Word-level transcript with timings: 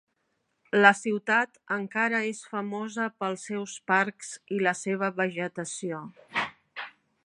La 0.79 0.91
ciutat 0.99 1.59
encara 1.75 2.23
és 2.31 2.41
famosa 2.55 3.07
pels 3.25 3.45
seus 3.53 3.77
parcs 3.93 4.35
i 4.57 4.61
la 4.69 4.77
seva 4.85 5.15
vegetació. 5.23 6.05